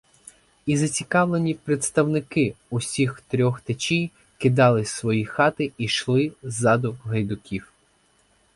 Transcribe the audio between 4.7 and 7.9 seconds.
свої хати і йшли ззаду гайдуків.